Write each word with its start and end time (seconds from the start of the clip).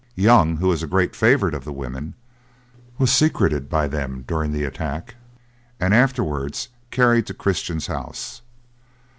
Young, 0.15 0.57
who 0.57 0.69
was 0.69 0.81
a 0.81 0.87
great 0.87 1.15
favourite 1.15 1.53
of 1.53 1.63
the 1.63 1.71
women, 1.71 2.15
was 2.97 3.11
secreted 3.11 3.69
by 3.69 3.87
them 3.87 4.23
during 4.27 4.51
the 4.51 4.63
attack, 4.63 5.13
and 5.79 5.93
afterwards 5.93 6.69
carried 6.89 7.27
to 7.27 7.35
Christian's 7.35 7.85
house. 7.85 8.41